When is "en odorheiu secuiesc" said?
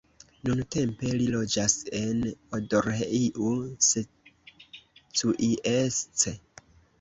1.99-6.27